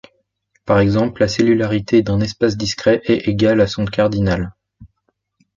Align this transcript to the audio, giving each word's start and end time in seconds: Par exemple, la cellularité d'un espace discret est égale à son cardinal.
Par 0.65 0.79
exemple, 0.79 1.21
la 1.21 1.27
cellularité 1.27 2.01
d'un 2.01 2.21
espace 2.21 2.57
discret 2.57 3.03
est 3.05 3.27
égale 3.27 3.61
à 3.61 3.67
son 3.67 3.85
cardinal. 3.85 4.51